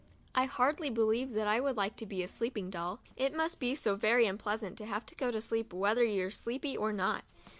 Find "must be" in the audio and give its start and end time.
3.35-3.75